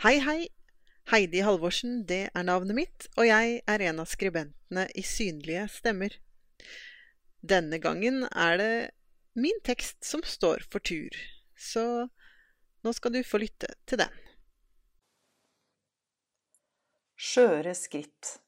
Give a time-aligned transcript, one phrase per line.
[0.00, 0.46] Hei, hei!
[1.12, 6.14] Heidi Halvorsen, det er navnet mitt, og jeg er en av skribentene i Synlige stemmer.
[7.44, 8.70] Denne gangen er det
[9.36, 11.12] min tekst som står for tur,
[11.52, 11.82] så
[12.80, 14.14] nå skal du få lytte til den.
[17.20, 18.38] Skjøre skritt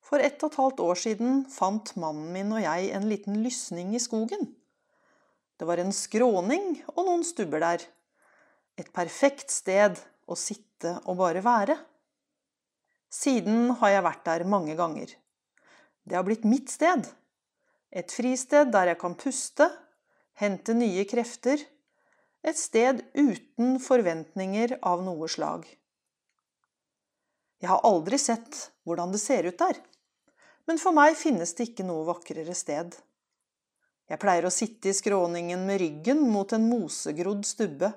[0.00, 3.92] For ett og et halvt år siden fant mannen min og jeg en liten lysning
[3.92, 4.48] i skogen.
[5.60, 7.84] Det var en skråning og noen stubber der.
[8.80, 11.76] Et perfekt sted å sitte og bare være.
[13.14, 15.12] Siden har jeg vært der mange ganger.
[16.02, 17.06] Det har blitt mitt sted.
[17.94, 19.68] Et fristed der jeg kan puste,
[20.40, 21.62] hente nye krefter.
[22.44, 25.64] Et sted uten forventninger av noe slag.
[27.62, 29.78] Jeg har aldri sett hvordan det ser ut der,
[30.68, 32.92] men for meg finnes det ikke noe vakrere sted.
[34.10, 37.94] Jeg pleier å sitte i skråningen med ryggen mot en mosegrodd stubbe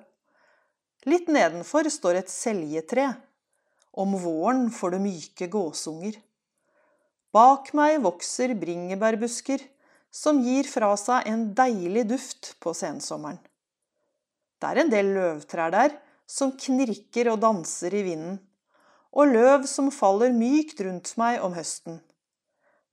[1.07, 3.13] Litt nedenfor står et seljetre.
[3.95, 6.18] Om våren får du myke gåsunger.
[7.32, 9.63] Bak meg vokser bringebærbusker
[10.12, 13.40] som gir fra seg en deilig duft på sensommeren.
[14.57, 15.95] Det er en del løvtrær der
[16.27, 18.39] som knirker og danser i vinden,
[19.15, 22.01] og løv som faller mykt rundt meg om høsten.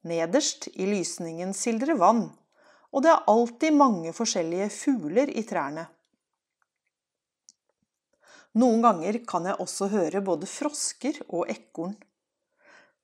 [0.06, 2.28] Nederst i lysningen sildrer vann,
[2.94, 5.88] og det er alltid mange forskjellige fugler i trærne.
[8.54, 11.96] Noen ganger kan jeg også høre både frosker og ekorn.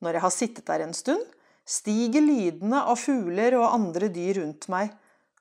[0.01, 1.25] Når jeg har sittet der en stund,
[1.67, 4.93] stiger lydene av fugler og andre dyr rundt meg,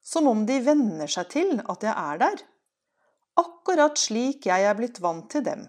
[0.01, 2.41] som om de venner seg til at jeg er der.
[3.39, 5.67] Akkurat slik jeg er blitt vant til dem.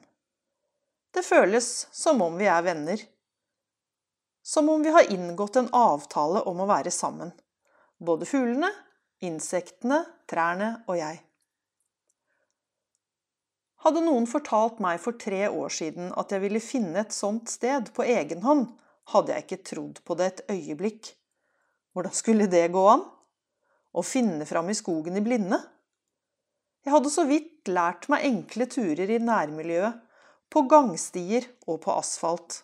[1.14, 3.00] Det føles som om vi er venner.
[4.42, 7.32] Som om vi har inngått en avtale om å være sammen.
[8.00, 8.70] Både fuglene,
[9.20, 11.20] insektene, trærne og jeg.
[13.80, 17.88] Hadde noen fortalt meg for tre år siden at jeg ville finne et sånt sted
[17.96, 18.66] på egen hånd,
[19.12, 21.14] hadde jeg ikke trodd på det et øyeblikk.
[21.96, 23.06] Hvordan skulle det gå an?
[23.96, 25.58] Å finne fram i skogen i blinde?
[26.84, 29.96] Jeg hadde så vidt lært meg enkle turer i nærmiljøet,
[30.50, 32.62] på gangstier og på asfalt.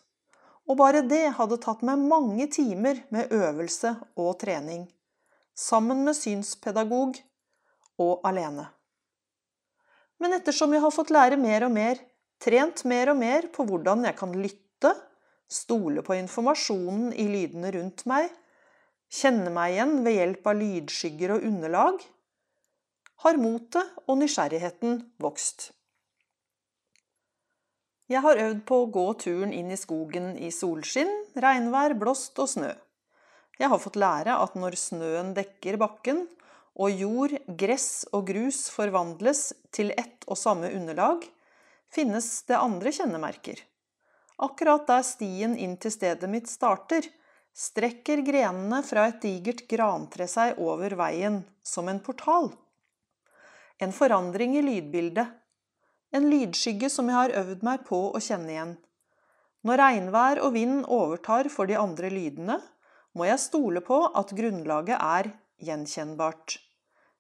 [0.67, 4.89] Og bare det hadde tatt meg mange timer med øvelse og trening.
[5.55, 7.21] Sammen med synspedagog
[8.03, 8.67] og alene.
[10.23, 12.01] Men ettersom jeg har fått lære mer og mer,
[12.43, 14.93] trent mer og mer på hvordan jeg kan lytte,
[15.47, 18.31] stole på informasjonen i lydene rundt meg,
[19.13, 22.03] kjenne meg igjen ved hjelp av lydskygger og underlag,
[23.25, 25.71] har motet og nysgjerrigheten vokst.
[28.07, 31.11] Jeg har øvd på å gå turen inn i skogen i solskinn,
[31.43, 32.71] regnvær, blåst og snø.
[33.59, 36.27] Jeg har fått lære at når snøen dekker bakken,
[36.77, 41.25] og jord, gress og grus forvandles til ett og samme underlag,
[41.93, 43.63] finnes det andre kjennemerker.
[44.37, 47.07] Akkurat der stien inn til stedet mitt starter,
[47.57, 52.51] strekker grenene fra et digert grantre seg over veien som en portal.
[53.81, 55.33] En forandring i lydbildet.
[56.13, 58.77] En lydskygge som jeg har øvd meg på å kjenne igjen.
[59.67, 62.61] Når regnvær og vind overtar for de andre lydene,
[63.17, 65.33] må jeg stole på at grunnlaget er
[65.65, 66.61] gjenkjennbart.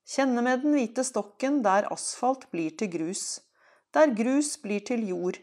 [0.06, 3.24] Kjenne med den hvite stokken der asfalt blir til grus,
[3.90, 5.40] der grus blir til jord.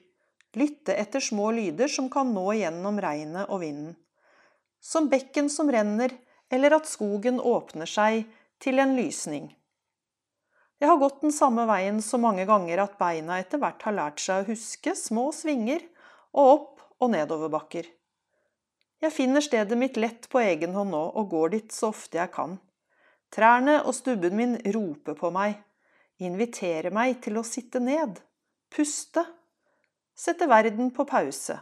[0.55, 3.97] Lytte etter små lyder som kan nå gjennom regnet og vinden.
[4.79, 6.13] Som bekken som renner,
[6.53, 8.23] eller at skogen åpner seg
[8.63, 9.49] til en lysning.
[10.79, 14.23] Jeg har gått den samme veien så mange ganger at beina etter hvert har lært
[14.23, 15.83] seg å huske små svinger
[16.31, 17.87] og opp- og nedoverbakker.
[19.03, 22.31] Jeg finner stedet mitt lett på egen hånd nå og går dit så ofte jeg
[22.35, 22.59] kan.
[23.33, 25.55] Trærne og stubben min roper på meg,
[26.21, 28.19] inviterer meg til å sitte ned,
[28.69, 29.23] puste,
[30.13, 31.57] sette verden på pause,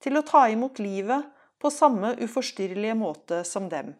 [0.00, 1.28] til å ta imot livet
[1.60, 3.92] på samme uforstyrrelige måte som dem.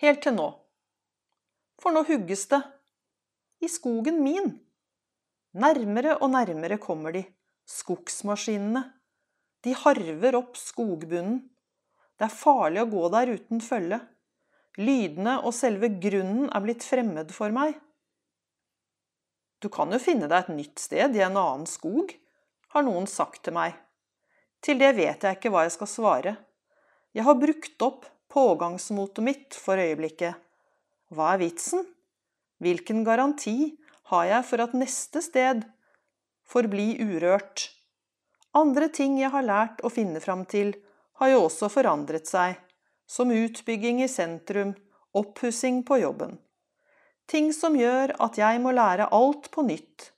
[0.00, 0.48] Helt til nå.
[1.82, 2.62] For nå hugges det.
[3.62, 4.54] I skogen min.
[5.52, 7.22] Nærmere og nærmere kommer de,
[7.68, 8.82] skogsmaskinene.
[9.62, 11.42] De harver opp skogbunnen.
[12.16, 14.00] Det er farlig å gå der uten følge.
[14.80, 17.74] Lydene og selve grunnen er blitt fremmed for meg.
[19.60, 22.14] Du kan jo finne deg et nytt sted i en annen skog,
[22.72, 23.76] har noen sagt til meg.
[24.64, 26.32] Til det vet jeg ikke hva jeg skal svare.
[27.12, 30.40] Jeg har brukt opp pågangsmotet mitt for øyeblikket.
[31.12, 31.84] Hva er vitsen?
[32.62, 33.74] Hvilken garanti
[34.08, 35.66] har jeg for at neste sted
[36.48, 37.68] forbli urørt?
[38.56, 40.72] Andre ting jeg har lært å finne fram til,
[41.20, 42.56] har jo også forandret seg
[43.12, 44.72] som utbygging i sentrum,
[45.12, 46.38] oppussing på jobben.
[47.28, 50.08] Ting som gjør at jeg må lære alt på nytt.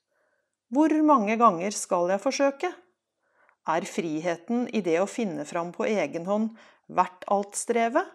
[0.71, 2.71] Hvor mange ganger skal jeg forsøke?
[3.67, 6.55] Er friheten i det å finne fram på egen hånd
[6.87, 8.07] verdt alt strevet?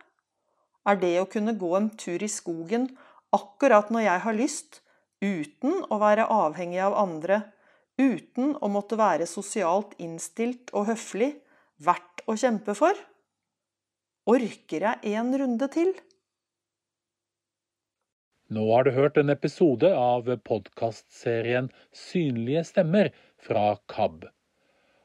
[0.89, 2.89] Er det å kunne gå en tur i skogen
[3.37, 4.81] akkurat når jeg har lyst,
[5.21, 7.43] uten å være avhengig av andre,
[8.01, 11.35] uten å måtte være sosialt innstilt og høflig,
[11.85, 12.97] verdt å kjempe for?
[14.31, 15.89] Orker jeg en runde til?
[18.55, 23.11] Nå har du hørt en episode av podkastserien Synlige stemmer
[23.43, 24.29] fra KAB.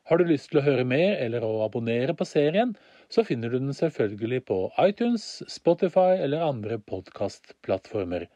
[0.06, 2.76] Har du lyst til å høre mer eller å abonnere på serien,
[3.10, 8.28] så finner du den selvfølgelig på iTunes, Spotify eller andre podkastplattformer.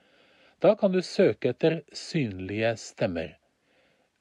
[0.66, 3.36] Da kan du søke etter Synlige stemmer.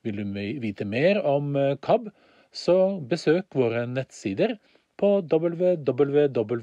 [0.04, 2.12] Vil du vite mer om eh, KAB,
[2.52, 4.58] så besøk våre nettsider
[4.98, 6.58] på www.kab.no.